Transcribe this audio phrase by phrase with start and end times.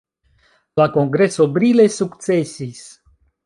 [0.81, 2.85] La Kongreso brile sukcesis.